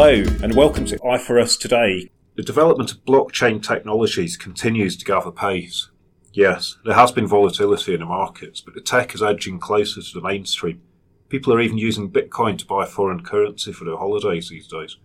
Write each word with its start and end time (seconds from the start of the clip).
Hello, 0.00 0.22
and 0.44 0.54
welcome 0.54 0.84
to 0.84 0.98
IFRS 0.98 1.58
Today. 1.58 2.08
The 2.36 2.44
development 2.44 2.92
of 2.92 3.04
blockchain 3.04 3.60
technologies 3.60 4.36
continues 4.36 4.96
to 4.96 5.04
gather 5.04 5.32
pace. 5.32 5.90
Yes, 6.32 6.76
there 6.84 6.94
has 6.94 7.10
been 7.10 7.26
volatility 7.26 7.94
in 7.94 7.98
the 7.98 8.06
markets, 8.06 8.60
but 8.60 8.74
the 8.74 8.80
tech 8.80 9.12
is 9.16 9.24
edging 9.24 9.58
closer 9.58 10.00
to 10.00 10.14
the 10.14 10.20
mainstream. 10.20 10.82
People 11.28 11.52
are 11.52 11.60
even 11.60 11.78
using 11.78 12.12
Bitcoin 12.12 12.56
to 12.58 12.64
buy 12.64 12.86
foreign 12.86 13.24
currency 13.24 13.72
for 13.72 13.86
their 13.86 13.96
holidays 13.96 14.50
these 14.50 14.68
days. 14.68 14.98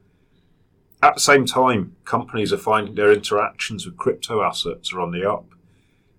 At 1.01 1.15
the 1.15 1.21
same 1.21 1.47
time, 1.47 1.95
companies 2.05 2.53
are 2.53 2.57
finding 2.59 2.93
their 2.93 3.11
interactions 3.11 3.87
with 3.87 3.97
crypto 3.97 4.43
assets 4.43 4.93
are 4.93 5.01
on 5.01 5.09
the 5.09 5.27
up. 5.27 5.47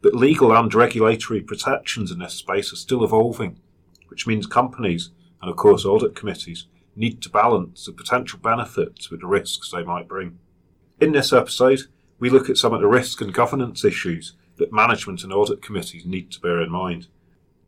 But 0.03 0.17
legal 0.17 0.53
and 0.53 0.75
regulatory 0.75 1.43
protections 1.43 2.11
in 2.11 2.19
this 2.19 2.35
space 2.35 2.73
are 2.73 2.77
still 2.77 3.05
evolving, 3.05 3.61
which 4.09 4.27
means 4.27 4.49
companies, 4.49 5.11
and 5.41 5.49
of 5.49 5.57
course 5.57 5.85
audit 5.85 6.17
committees, 6.17 6.67
need 6.97 7.23
to 7.23 7.31
balance 7.31 7.87
the 7.87 7.93
potential 7.93 8.39
benefits 8.39 9.11
with 9.11 9.21
the 9.21 9.27
risks 9.27 9.71
they 9.71 9.83
might 9.83 10.09
bring. 10.09 10.39
In 11.01 11.13
this 11.13 11.33
episode, 11.33 11.81
we 12.19 12.31
look 12.31 12.49
at 12.49 12.57
some 12.57 12.73
of 12.73 12.81
the 12.81 12.87
risk 12.87 13.21
and 13.21 13.35
governance 13.35 13.85
issues 13.85 14.35
that 14.57 14.73
management 14.73 15.25
and 15.25 15.33
audit 15.33 15.63
committees 15.63 16.07
need 16.07 16.31
to 16.31 16.41
bear 16.41 16.61
in 16.61 16.71
mind. 16.71 17.09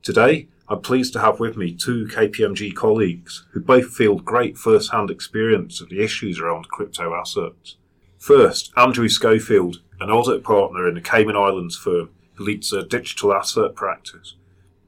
Today, 0.03 0.49
I'm 0.69 0.81
pleased 0.81 1.13
to 1.15 1.21
have 1.21 1.41
with 1.41 1.57
me 1.57 1.73
two 1.73 2.07
KPMG 2.07 2.75
colleagues 2.75 3.45
who 3.53 3.61
both 3.61 3.89
field 3.89 4.25
great 4.25 4.57
first 4.57 4.93
hand 4.93 5.11
experience 5.11 5.81
of 5.81 5.89
the 5.89 6.03
issues 6.03 6.39
around 6.39 6.69
crypto 6.69 7.15
assets. 7.15 7.77
First, 8.19 8.73
Andrew 8.77 9.09
Schofield, 9.09 9.83
an 10.01 10.11
audit 10.11 10.43
partner 10.43 10.89
in 10.89 10.95
the 10.95 11.01
Cayman 11.01 11.37
Islands 11.37 11.77
firm 11.77 12.11
who 12.35 12.45
leads 12.45 12.73
a 12.73 12.85
digital 12.85 13.33
asset 13.33 13.75
practice. 13.75 14.35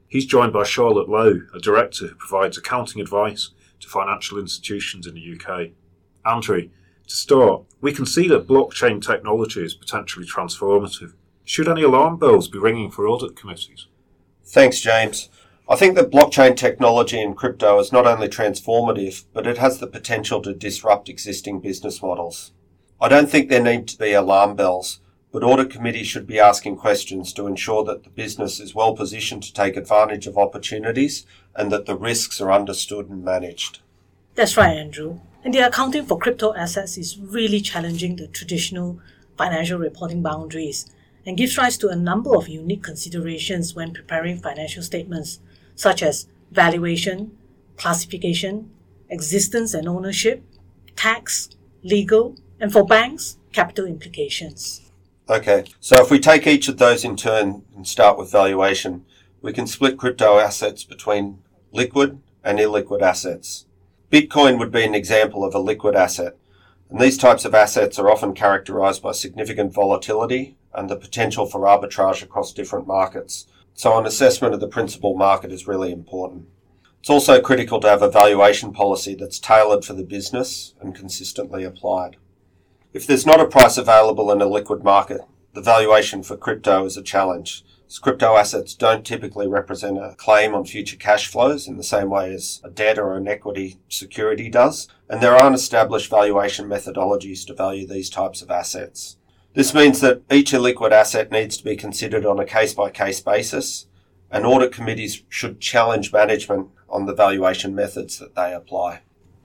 He's 0.07 0.25
joined 0.25 0.53
by 0.53 0.63
Charlotte 0.63 1.09
Lowe, 1.09 1.41
a 1.53 1.59
director 1.59 2.07
who 2.07 2.15
provides 2.15 2.57
accounting 2.57 3.01
advice 3.01 3.51
to 3.79 3.87
financial 3.87 4.37
institutions 4.37 5.07
in 5.07 5.15
the 5.15 5.35
UK. 5.35 5.71
Andrew, 6.25 6.69
to 7.07 7.15
start, 7.15 7.63
we 7.81 7.93
can 7.93 8.05
see 8.05 8.27
that 8.27 8.47
blockchain 8.47 9.01
technology 9.01 9.63
is 9.63 9.73
potentially 9.73 10.25
transformative. 10.25 11.13
Should 11.43 11.67
any 11.67 11.81
alarm 11.83 12.17
bells 12.17 12.47
be 12.47 12.59
ringing 12.59 12.91
for 12.91 13.07
audit 13.07 13.35
committees? 13.35 13.87
Thanks, 14.45 14.79
James. 14.79 15.29
I 15.67 15.75
think 15.75 15.95
that 15.95 16.11
blockchain 16.11 16.55
technology 16.55 17.21
in 17.21 17.35
crypto 17.35 17.79
is 17.79 17.91
not 17.91 18.07
only 18.07 18.27
transformative, 18.27 19.25
but 19.33 19.45
it 19.45 19.59
has 19.59 19.79
the 19.79 19.87
potential 19.87 20.41
to 20.41 20.53
disrupt 20.53 21.09
existing 21.09 21.59
business 21.59 22.01
models. 22.01 22.51
I 22.99 23.07
don't 23.07 23.29
think 23.29 23.49
there 23.49 23.61
need 23.61 23.87
to 23.87 23.97
be 23.97 24.13
alarm 24.13 24.55
bells, 24.55 24.99
but 25.31 25.43
audit 25.43 25.69
committees 25.69 26.07
should 26.07 26.25
be 26.25 26.39
asking 26.39 26.75
questions 26.77 27.31
to 27.33 27.45
ensure 27.45 27.83
that 27.83 28.03
the 28.03 28.09
business 28.09 28.59
is 28.59 28.73
well 28.73 28.95
positioned 28.95 29.43
to 29.43 29.53
take 29.53 29.77
advantage 29.77 30.25
of 30.25 30.37
opportunities 30.37 31.25
and 31.55 31.71
that 31.71 31.85
the 31.85 31.95
risks 31.95 32.41
are 32.41 32.51
understood 32.51 33.09
and 33.09 33.23
managed. 33.23 33.79
That's 34.35 34.57
right, 34.57 34.75
Andrew. 34.75 35.19
And 35.43 35.53
the 35.53 35.59
accounting 35.59 36.05
for 36.05 36.17
crypto 36.17 36.53
assets 36.55 36.97
is 36.97 37.17
really 37.17 37.61
challenging 37.61 38.15
the 38.15 38.27
traditional 38.27 38.99
financial 39.37 39.79
reporting 39.79 40.21
boundaries 40.21 40.89
and 41.25 41.37
gives 41.37 41.57
rise 41.57 41.77
to 41.77 41.89
a 41.89 41.95
number 41.95 42.35
of 42.35 42.47
unique 42.47 42.83
considerations 42.83 43.75
when 43.75 43.93
preparing 43.93 44.37
financial 44.37 44.81
statements, 44.81 45.39
such 45.75 46.01
as 46.01 46.27
valuation, 46.51 47.37
classification, 47.77 48.71
existence 49.09 49.73
and 49.73 49.87
ownership, 49.87 50.43
tax, 50.95 51.49
legal, 51.83 52.35
and 52.59 52.73
for 52.73 52.85
banks, 52.85 53.37
capital 53.53 53.85
implications. 53.85 54.88
Okay, 55.29 55.65
so 55.79 56.01
if 56.01 56.09
we 56.09 56.17
take 56.17 56.47
each 56.47 56.67
of 56.67 56.79
those 56.79 57.05
in 57.05 57.15
turn 57.15 57.61
and 57.75 57.87
start 57.87 58.17
with 58.17 58.31
valuation, 58.31 59.05
we 59.43 59.53
can 59.53 59.67
split 59.67 59.95
crypto 59.95 60.39
assets 60.39 60.83
between 60.83 61.43
liquid 61.71 62.19
and 62.43 62.57
illiquid 62.57 63.03
assets. 63.03 63.67
Bitcoin 64.11 64.57
would 64.57 64.71
be 64.71 64.83
an 64.83 64.95
example 64.95 65.45
of 65.45 65.53
a 65.53 65.59
liquid 65.59 65.95
asset, 65.95 66.35
and 66.89 66.99
these 66.99 67.15
types 67.15 67.45
of 67.45 67.53
assets 67.53 67.99
are 67.99 68.09
often 68.09 68.33
characterized 68.33 69.03
by 69.03 69.11
significant 69.11 69.71
volatility 69.71 70.57
and 70.73 70.89
the 70.89 70.95
potential 70.95 71.45
for 71.45 71.61
arbitrage 71.61 72.23
across 72.23 72.51
different 72.51 72.87
markets. 72.87 73.45
So 73.75 73.99
an 73.99 74.07
assessment 74.07 74.55
of 74.55 74.61
the 74.61 74.67
principal 74.67 75.15
market 75.15 75.51
is 75.51 75.67
really 75.67 75.91
important. 75.91 76.47
It's 77.01 77.09
also 77.11 77.39
critical 77.39 77.79
to 77.81 77.87
have 77.87 78.01
a 78.01 78.09
valuation 78.09 78.73
policy 78.73 79.13
that's 79.13 79.37
tailored 79.37 79.85
for 79.85 79.93
the 79.93 80.03
business 80.03 80.73
and 80.81 80.95
consistently 80.95 81.63
applied. 81.63 82.17
If 82.91 83.05
there's 83.05 83.25
not 83.25 83.39
a 83.39 83.45
price 83.45 83.77
available 83.77 84.31
in 84.31 84.41
a 84.41 84.47
liquid 84.47 84.83
market, 84.83 85.21
the 85.53 85.61
valuation 85.61 86.23
for 86.23 86.35
crypto 86.35 86.85
is 86.85 86.97
a 86.97 87.03
challenge. 87.03 87.63
As 87.87 87.99
crypto 87.99 88.35
assets 88.35 88.73
don't 88.73 89.05
typically 89.05 89.47
represent 89.47 89.99
a 89.99 90.15
claim 90.17 90.55
on 90.55 90.65
future 90.65 90.95
cash 90.95 91.27
flows 91.27 91.67
in 91.67 91.77
the 91.77 91.83
same 91.83 92.09
way 92.09 92.33
as 92.33 92.59
a 92.63 92.69
debt 92.71 92.97
or 92.97 93.15
an 93.15 93.27
equity 93.27 93.77
security 93.89 94.49
does, 94.49 94.87
and 95.07 95.21
there 95.21 95.37
aren't 95.37 95.55
established 95.55 96.09
valuation 96.09 96.67
methodologies 96.67 97.45
to 97.45 97.53
value 97.53 97.85
these 97.85 98.09
types 98.09 98.41
of 98.41 98.49
assets. 98.49 99.17
This 99.53 99.71
means 99.71 100.01
that 100.01 100.23
each 100.31 100.51
illiquid 100.51 100.91
asset 100.91 101.31
needs 101.31 101.57
to 101.57 101.63
be 101.63 101.75
considered 101.75 102.25
on 102.25 102.39
a 102.39 102.45
case 102.45 102.73
by 102.73 102.89
case 102.89 103.19
basis, 103.19 103.85
and 104.31 104.47
audit 104.47 104.71
committees 104.71 105.21
should 105.29 105.59
challenge 105.59 106.11
management 106.11 106.69
on 106.89 107.05
the 107.05 107.13
valuation 107.13 107.75
methods 107.75 108.17
that 108.17 108.33
they 108.33 108.51
apply. 108.51 109.01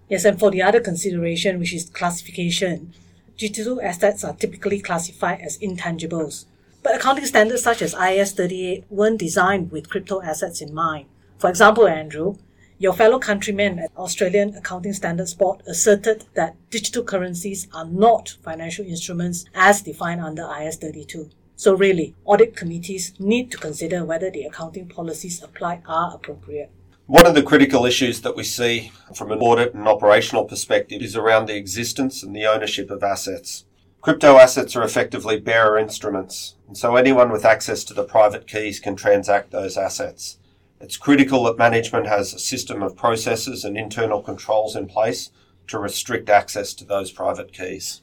Yes, 0.08 0.24
and 0.24 0.40
for 0.40 0.50
the 0.50 0.62
other 0.62 0.80
consideration, 0.80 1.58
which 1.58 1.74
is 1.74 1.90
classification, 1.90 2.94
digital 3.36 3.80
assets 3.80 4.24
are 4.24 4.34
typically 4.34 4.80
classified 4.80 5.40
as 5.40 5.58
intangibles. 5.58 6.46
But 6.82 6.96
accounting 6.96 7.26
standards 7.26 7.62
such 7.62 7.82
as 7.82 7.94
IAS 7.94 8.36
38 8.36 8.84
weren't 8.90 9.18
designed 9.18 9.70
with 9.70 9.88
crypto 9.88 10.22
assets 10.22 10.60
in 10.60 10.74
mind. 10.74 11.06
For 11.38 11.48
example, 11.50 11.88
Andrew, 11.88 12.36
your 12.78 12.92
fellow 12.92 13.18
countrymen 13.18 13.78
at 13.78 13.90
Australian 13.96 14.54
Accounting 14.56 14.92
Standards 14.92 15.32
Board 15.32 15.62
asserted 15.66 16.24
that 16.34 16.56
digital 16.70 17.02
currencies 17.02 17.68
are 17.72 17.86
not 17.86 18.36
financial 18.42 18.84
instruments 18.84 19.44
as 19.54 19.80
defined 19.82 20.20
under 20.20 20.42
IAS 20.42 20.80
32. 20.80 21.30
So 21.56 21.74
really, 21.74 22.14
audit 22.24 22.56
committees 22.56 23.14
need 23.18 23.50
to 23.52 23.58
consider 23.58 24.04
whether 24.04 24.30
the 24.30 24.44
accounting 24.44 24.88
policies 24.88 25.42
applied 25.42 25.82
are 25.86 26.14
appropriate. 26.14 26.70
One 27.06 27.26
of 27.26 27.34
the 27.34 27.42
critical 27.42 27.84
issues 27.84 28.22
that 28.22 28.34
we 28.34 28.44
see 28.44 28.90
from 29.14 29.30
an 29.30 29.40
audit 29.40 29.74
and 29.74 29.86
operational 29.86 30.46
perspective 30.46 31.02
is 31.02 31.14
around 31.14 31.46
the 31.46 31.56
existence 31.56 32.22
and 32.22 32.34
the 32.34 32.46
ownership 32.46 32.90
of 32.90 33.02
assets. 33.02 33.66
Crypto 34.00 34.38
assets 34.38 34.74
are 34.74 34.82
effectively 34.82 35.38
bearer 35.38 35.78
instruments, 35.78 36.54
and 36.66 36.78
so 36.78 36.96
anyone 36.96 37.30
with 37.30 37.44
access 37.44 37.84
to 37.84 37.94
the 37.94 38.04
private 38.04 38.46
keys 38.46 38.80
can 38.80 38.96
transact 38.96 39.50
those 39.50 39.76
assets. 39.76 40.38
It's 40.80 40.96
critical 40.96 41.44
that 41.44 41.58
management 41.58 42.06
has 42.06 42.32
a 42.32 42.38
system 42.38 42.82
of 42.82 42.96
processes 42.96 43.66
and 43.66 43.76
internal 43.76 44.22
controls 44.22 44.74
in 44.74 44.86
place 44.86 45.30
to 45.66 45.78
restrict 45.78 46.30
access 46.30 46.72
to 46.72 46.86
those 46.86 47.12
private 47.12 47.52
keys. 47.52 48.00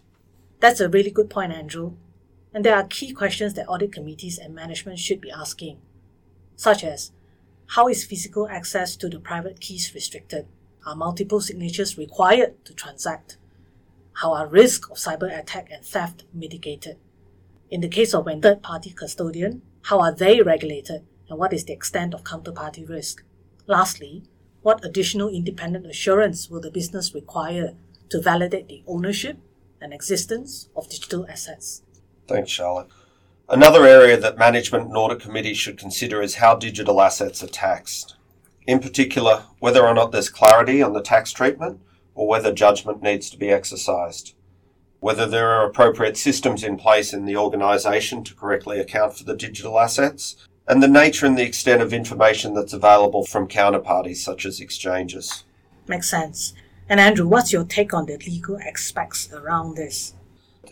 That's 0.60 0.80
a 0.80 0.90
really 0.90 1.10
good 1.10 1.32
point, 1.32 1.54
Andrew. 1.54 1.94
And 2.54 2.64
there 2.64 2.76
are 2.76 2.86
key 2.86 3.14
questions 3.14 3.56
that 3.56 3.68
audit 3.68 3.94
committees 3.94 4.38
and 4.38 4.54
management 4.54 5.00
should 5.00 5.22
be 5.22 5.32
asking, 5.32 5.80
such 6.56 6.84
as 6.84 7.12
how 7.72 7.88
is 7.88 8.04
physical 8.04 8.50
access 8.50 8.98
to 8.98 9.08
the 9.08 9.20
private 9.20 9.62
keys 9.62 9.94
restricted? 9.96 10.46
Are 10.86 10.94
multiple 10.94 11.40
signatures 11.40 11.98
required 11.98 12.66
to 12.66 12.74
transact? 12.74 13.38
How 14.16 14.34
are 14.34 14.46
risks 14.46 14.90
of 14.90 14.98
cyber 14.98 15.32
attack 15.32 15.70
and 15.72 15.86
theft 15.86 16.26
mitigated? 16.34 16.98
In 17.70 17.80
the 17.80 17.88
case 17.88 18.14
of 18.14 18.28
a 18.28 18.38
third 18.38 18.62
party 18.62 18.90
custodian, 18.90 19.62
how 19.84 20.02
are 20.02 20.14
they 20.14 20.42
regulated 20.42 21.06
and 21.30 21.40
what 21.40 21.54
is 21.54 21.64
the 21.64 21.72
extent 21.72 22.14
of 22.14 22.26
counterparty 22.26 22.88
risk? 22.90 23.24
Lastly, 23.68 24.24
what 24.64 24.84
additional 24.84 25.30
independent 25.30 25.86
assurance 25.86 26.50
will 26.50 26.60
the 26.60 26.72
business 26.72 27.16
require 27.16 27.78
to 28.10 28.22
validate 28.22 28.68
the 28.68 28.84
ownership 28.86 29.38
and 29.80 29.94
existence 29.94 30.68
of 30.76 30.90
digital 30.90 31.26
assets? 31.30 31.84
Thanks, 32.28 32.52
Charlotte. 32.52 32.90
Another 33.52 33.86
area 33.86 34.18
that 34.18 34.38
management 34.38 34.86
and 34.86 34.96
audit 34.96 35.20
committees 35.20 35.58
should 35.58 35.78
consider 35.78 36.22
is 36.22 36.36
how 36.36 36.56
digital 36.56 37.02
assets 37.02 37.44
are 37.44 37.48
taxed. 37.48 38.16
In 38.66 38.80
particular, 38.80 39.44
whether 39.60 39.86
or 39.86 39.94
not 39.94 40.14
there's 40.14 40.30
clarity 40.30 40.82
on 40.82 40.94
the 40.94 41.02
tax 41.02 41.34
treatment 41.34 41.82
or 42.16 42.30
whether 42.30 42.54
judgment 42.54 43.04
needs 43.04 43.30
to 43.30 43.38
be 43.38 43.50
exercised. 43.50 44.36
Whether 45.02 45.28
there 45.28 45.50
are 45.50 45.68
appropriate 45.68 46.16
systems 46.16 46.64
in 46.64 46.78
place 46.78 47.12
in 47.12 47.26
the 47.26 47.36
organisation 47.36 48.24
to 48.24 48.34
correctly 48.34 48.80
account 48.80 49.18
for 49.18 49.26
the 49.26 49.36
digital 49.36 49.78
assets, 49.78 50.38
and 50.66 50.82
the 50.82 50.88
nature 50.88 51.26
and 51.26 51.38
the 51.38 51.44
extent 51.44 51.82
of 51.82 51.92
information 51.92 52.54
that's 52.54 52.72
available 52.72 53.26
from 53.26 53.50
counterparties 53.50 54.18
such 54.18 54.46
as 54.46 54.62
exchanges. 54.62 55.44
Makes 55.90 56.10
sense. 56.10 56.54
And 56.88 57.02
Andrew, 57.02 57.28
what's 57.28 57.52
your 57.52 57.66
take 57.66 57.94
on 57.94 58.06
the 58.06 58.18
legal 58.18 58.58
aspects 58.60 59.30
around 59.34 59.76
this? 59.76 60.14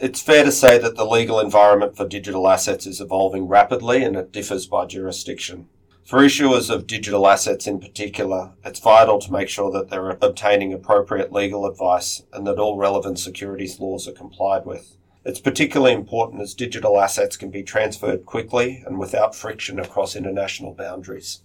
It's 0.01 0.21
fair 0.21 0.45
to 0.45 0.51
say 0.53 0.77
that 0.77 0.95
the 0.95 1.05
legal 1.05 1.41
environment 1.41 1.97
for 1.97 2.07
digital 2.07 2.47
assets 2.47 2.87
is 2.87 3.01
evolving 3.01 3.49
rapidly 3.49 4.01
and 4.01 4.15
it 4.15 4.31
differs 4.31 4.65
by 4.65 4.85
jurisdiction. 4.85 5.67
For 6.05 6.19
issuers 6.19 6.73
of 6.73 6.87
digital 6.87 7.27
assets 7.27 7.67
in 7.67 7.81
particular, 7.81 8.53
it's 8.63 8.79
vital 8.79 9.19
to 9.19 9.31
make 9.31 9.49
sure 9.49 9.69
that 9.71 9.89
they're 9.89 10.11
obtaining 10.21 10.71
appropriate 10.71 11.33
legal 11.33 11.65
advice 11.65 12.23
and 12.31 12.47
that 12.47 12.59
all 12.59 12.77
relevant 12.77 13.19
securities 13.19 13.81
laws 13.81 14.07
are 14.07 14.13
complied 14.13 14.65
with. 14.65 14.95
It's 15.25 15.41
particularly 15.41 15.95
important 15.95 16.41
as 16.41 16.53
digital 16.53 16.97
assets 16.97 17.35
can 17.35 17.51
be 17.51 17.61
transferred 17.61 18.25
quickly 18.25 18.81
and 18.87 18.99
without 18.99 19.35
friction 19.35 19.81
across 19.81 20.15
international 20.15 20.73
boundaries. 20.73 21.41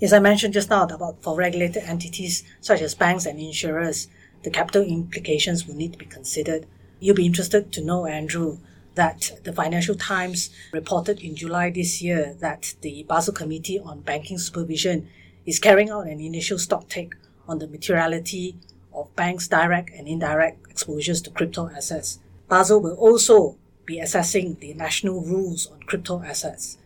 As 0.00 0.12
I 0.12 0.20
mentioned 0.20 0.54
just 0.54 0.70
now 0.70 0.84
about 0.84 1.24
for 1.24 1.34
regulated 1.34 1.82
entities 1.82 2.44
such 2.60 2.82
as 2.82 2.94
banks 2.94 3.26
and 3.26 3.40
insurers, 3.40 4.06
the 4.44 4.50
capital 4.50 4.84
implications 4.84 5.66
will 5.66 5.74
need 5.74 5.92
to 5.94 5.98
be 5.98 6.06
considered. 6.06 6.66
You'll 7.00 7.16
be 7.16 7.24
interested 7.24 7.72
to 7.72 7.82
know, 7.82 8.04
Andrew, 8.04 8.58
that 8.94 9.32
the 9.44 9.54
Financial 9.54 9.94
Times 9.94 10.50
reported 10.70 11.20
in 11.20 11.34
July 11.34 11.70
this 11.70 12.02
year 12.02 12.36
that 12.40 12.74
the 12.82 13.04
Basel 13.08 13.32
Committee 13.32 13.80
on 13.80 14.02
Banking 14.02 14.36
Supervision 14.36 15.08
is 15.46 15.58
carrying 15.58 15.88
out 15.88 16.06
an 16.06 16.20
initial 16.20 16.58
stock 16.58 16.90
take 16.90 17.14
on 17.48 17.58
the 17.58 17.66
materiality 17.66 18.56
of 18.92 19.14
banks' 19.16 19.48
direct 19.48 19.88
and 19.90 20.06
indirect 20.06 20.70
exposures 20.70 21.22
to 21.22 21.30
crypto 21.30 21.70
assets. 21.70 22.18
Basel 22.48 22.82
will 22.82 22.96
also 22.96 23.56
be 23.86 23.98
assessing 23.98 24.56
the 24.60 24.74
national 24.74 25.22
rules 25.22 25.68
on 25.68 25.80
crypto 25.80 26.22
assets. 26.22 26.76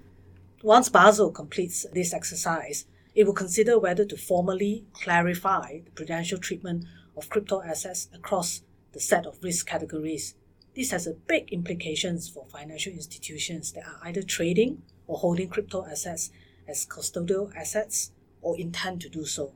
Once 0.62 0.88
Basel 0.88 1.32
completes 1.32 1.86
this 1.92 2.14
exercise, 2.14 2.86
it 3.16 3.24
will 3.24 3.32
consider 3.32 3.80
whether 3.80 4.04
to 4.04 4.16
formally 4.16 4.84
clarify 4.92 5.80
the 5.84 5.90
prudential 5.90 6.38
treatment 6.38 6.84
of 7.16 7.28
crypto 7.28 7.62
assets 7.62 8.08
across 8.14 8.62
the 8.94 9.00
set 9.00 9.26
of 9.26 9.42
risk 9.42 9.66
categories. 9.66 10.34
This 10.74 10.92
has 10.92 11.06
a 11.06 11.12
big 11.12 11.52
implications 11.52 12.28
for 12.28 12.46
financial 12.46 12.92
institutions 12.92 13.72
that 13.72 13.84
are 13.86 13.98
either 14.04 14.22
trading 14.22 14.82
or 15.06 15.18
holding 15.18 15.48
crypto 15.48 15.84
assets 15.84 16.30
as 16.66 16.86
custodial 16.86 17.54
assets 17.54 18.12
or 18.40 18.58
intend 18.58 19.00
to 19.02 19.08
do 19.08 19.24
so. 19.24 19.52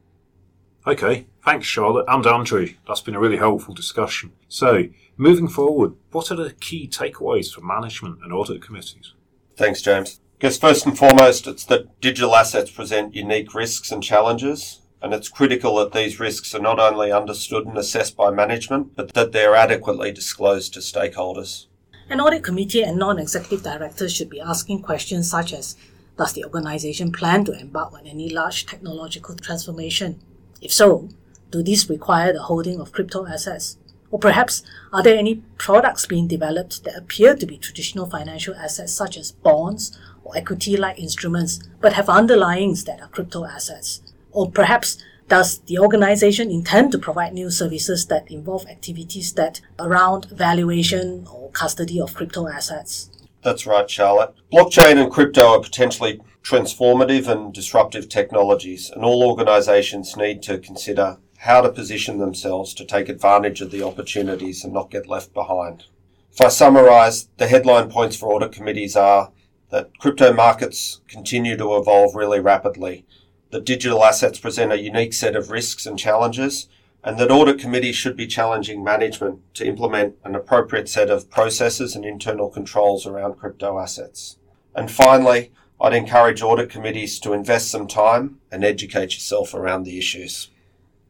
Okay, 0.86 1.26
thanks, 1.44 1.66
Charlotte 1.66 2.06
and 2.08 2.26
Andrew. 2.26 2.68
That's 2.86 3.00
been 3.00 3.14
a 3.14 3.20
really 3.20 3.36
helpful 3.36 3.74
discussion. 3.74 4.32
So, 4.48 4.84
moving 5.16 5.48
forward, 5.48 5.94
what 6.12 6.30
are 6.30 6.36
the 6.36 6.52
key 6.52 6.88
takeaways 6.88 7.52
for 7.52 7.60
management 7.60 8.18
and 8.22 8.32
audit 8.32 8.62
committees? 8.62 9.14
Thanks, 9.56 9.82
James. 9.82 10.20
Because 10.38 10.56
first 10.56 10.86
and 10.86 10.96
foremost, 10.96 11.46
it's 11.46 11.64
that 11.64 12.00
digital 12.00 12.34
assets 12.34 12.70
present 12.70 13.14
unique 13.14 13.54
risks 13.54 13.90
and 13.90 14.02
challenges, 14.02 14.80
and 15.00 15.14
it's 15.14 15.28
critical 15.28 15.76
that 15.76 15.92
these 15.92 16.18
risks 16.18 16.54
are 16.54 16.60
not 16.60 16.80
only 16.80 17.12
understood 17.12 17.66
and 17.66 17.78
assessed 17.78 18.16
by 18.16 18.30
management, 18.30 18.96
but 18.96 19.14
that 19.14 19.32
they're 19.32 19.54
adequately 19.54 20.12
disclosed 20.12 20.74
to 20.74 20.80
stakeholders. 20.80 21.66
An 22.10 22.20
audit 22.20 22.42
committee 22.42 22.82
and 22.82 22.98
non 22.98 23.18
executive 23.18 23.62
directors 23.62 24.14
should 24.14 24.30
be 24.30 24.40
asking 24.40 24.82
questions 24.82 25.30
such 25.30 25.52
as 25.52 25.76
Does 26.16 26.32
the 26.32 26.44
organization 26.44 27.12
plan 27.12 27.44
to 27.44 27.58
embark 27.58 27.92
on 27.92 28.06
any 28.06 28.30
large 28.30 28.66
technological 28.66 29.36
transformation? 29.36 30.18
If 30.60 30.72
so, 30.72 31.08
do 31.50 31.62
these 31.62 31.88
require 31.88 32.32
the 32.32 32.42
holding 32.42 32.80
of 32.80 32.92
crypto 32.92 33.26
assets? 33.26 33.76
Or 34.10 34.18
perhaps, 34.18 34.62
are 34.92 35.02
there 35.02 35.18
any 35.18 35.42
products 35.58 36.06
being 36.06 36.26
developed 36.26 36.84
that 36.84 36.96
appear 36.96 37.36
to 37.36 37.46
be 37.46 37.58
traditional 37.58 38.06
financial 38.06 38.54
assets 38.54 38.94
such 38.94 39.16
as 39.16 39.32
bonds 39.32 39.98
or 40.24 40.36
equity 40.36 40.76
like 40.76 40.98
instruments, 40.98 41.60
but 41.80 41.92
have 41.92 42.06
underlyings 42.06 42.84
that 42.86 43.00
are 43.00 43.08
crypto 43.08 43.44
assets? 43.44 44.00
Or 44.32 44.50
perhaps, 44.50 45.02
does 45.28 45.58
the 45.60 45.78
organization 45.78 46.50
intend 46.50 46.92
to 46.92 46.98
provide 46.98 47.34
new 47.34 47.50
services 47.50 48.06
that 48.06 48.30
involve 48.30 48.66
activities 48.66 49.34
that 49.34 49.60
around 49.78 50.26
valuation 50.30 51.26
or 51.30 51.50
custody 51.50 52.00
of 52.00 52.14
crypto 52.14 52.48
assets? 52.48 53.10
That's 53.42 53.66
right, 53.66 53.88
Charlotte. 53.88 54.34
Blockchain 54.52 55.00
and 55.00 55.12
crypto 55.12 55.48
are 55.48 55.60
potentially 55.60 56.20
transformative 56.42 57.28
and 57.28 57.52
disruptive 57.52 58.08
technologies, 58.08 58.90
and 58.90 59.04
all 59.04 59.22
organisations 59.22 60.16
need 60.16 60.42
to 60.44 60.58
consider 60.58 61.18
how 61.38 61.60
to 61.60 61.68
position 61.68 62.18
themselves 62.18 62.74
to 62.74 62.84
take 62.84 63.08
advantage 63.08 63.60
of 63.60 63.70
the 63.70 63.82
opportunities 63.82 64.64
and 64.64 64.72
not 64.72 64.90
get 64.90 65.06
left 65.06 65.32
behind. 65.34 65.84
If 66.32 66.40
I 66.40 66.48
summarise, 66.48 67.28
the 67.36 67.46
headline 67.46 67.90
points 67.90 68.16
for 68.16 68.32
audit 68.32 68.52
committees 68.52 68.96
are 68.96 69.30
that 69.70 69.96
crypto 69.98 70.32
markets 70.32 71.00
continue 71.06 71.56
to 71.56 71.76
evolve 71.76 72.14
really 72.14 72.40
rapidly, 72.40 73.04
that 73.50 73.64
digital 73.64 74.04
assets 74.04 74.38
present 74.38 74.72
a 74.72 74.80
unique 74.80 75.12
set 75.12 75.36
of 75.36 75.50
risks 75.50 75.86
and 75.86 75.98
challenges, 75.98 76.68
and 77.02 77.18
that 77.18 77.30
audit 77.30 77.58
committees 77.58 77.96
should 77.96 78.16
be 78.16 78.26
challenging 78.26 78.82
management 78.82 79.40
to 79.54 79.66
implement 79.66 80.16
an 80.24 80.34
appropriate 80.34 80.88
set 80.88 81.10
of 81.10 81.30
processes 81.30 81.94
and 81.94 82.04
internal 82.04 82.48
controls 82.48 83.06
around 83.06 83.34
crypto 83.38 83.78
assets. 83.78 84.36
And 84.74 84.90
finally, 84.90 85.52
I'd 85.80 85.94
encourage 85.94 86.42
audit 86.42 86.70
committees 86.70 87.20
to 87.20 87.32
invest 87.32 87.70
some 87.70 87.86
time 87.86 88.40
and 88.50 88.64
educate 88.64 89.14
yourself 89.14 89.54
around 89.54 89.84
the 89.84 89.98
issues. 89.98 90.50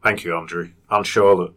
Thank 0.02 0.25
you, 0.25 0.37
Andrew 0.37 0.70
and 0.90 1.06
Charlotte. 1.06 1.52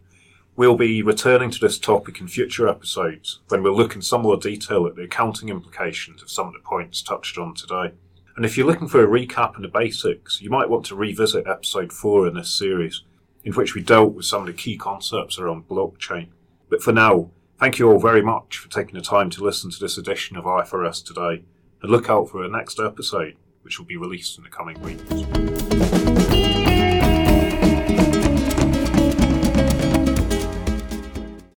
We'll 0.56 0.76
be 0.76 1.02
returning 1.02 1.50
to 1.50 1.58
this 1.58 1.78
topic 1.78 2.20
in 2.20 2.28
future 2.28 2.68
episodes 2.68 3.40
when 3.48 3.62
we'll 3.62 3.76
look 3.76 3.94
in 3.94 4.02
some 4.02 4.22
more 4.22 4.36
detail 4.36 4.86
at 4.86 4.96
the 4.96 5.04
accounting 5.04 5.48
implications 5.48 6.22
of 6.22 6.30
some 6.30 6.46
of 6.48 6.52
the 6.52 6.58
points 6.58 7.02
touched 7.02 7.38
on 7.38 7.54
today. 7.54 7.92
And 8.36 8.44
if 8.44 8.56
you're 8.56 8.66
looking 8.66 8.88
for 8.88 9.02
a 9.02 9.06
recap 9.06 9.56
and 9.56 9.64
the 9.64 9.68
basics, 9.68 10.40
you 10.40 10.48
might 10.48 10.70
want 10.70 10.86
to 10.86 10.96
revisit 10.96 11.46
episode 11.46 11.92
4 11.92 12.28
in 12.28 12.34
this 12.34 12.50
series, 12.50 13.02
in 13.44 13.52
which 13.52 13.74
we 13.74 13.82
dealt 13.82 14.14
with 14.14 14.24
some 14.24 14.40
of 14.40 14.46
the 14.46 14.52
key 14.52 14.76
concepts 14.76 15.38
around 15.38 15.68
blockchain. 15.68 16.28
But 16.70 16.82
for 16.82 16.92
now, 16.92 17.30
thank 17.58 17.78
you 17.78 17.90
all 17.90 17.98
very 17.98 18.22
much 18.22 18.56
for 18.56 18.70
taking 18.70 18.94
the 18.94 19.02
time 19.02 19.28
to 19.30 19.44
listen 19.44 19.70
to 19.70 19.78
this 19.78 19.98
edition 19.98 20.36
of 20.36 20.44
IFRS 20.44 21.04
today 21.04 21.44
and 21.82 21.90
look 21.90 22.08
out 22.08 22.30
for 22.30 22.42
our 22.42 22.48
next 22.48 22.80
episode, 22.80 23.36
which 23.62 23.78
will 23.78 23.86
be 23.86 23.96
released 23.96 24.38
in 24.38 24.44
the 24.44 24.50
coming 24.50 24.80
weeks. 24.80 25.61